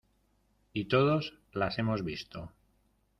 [0.73, 2.51] y todos las hemos visto.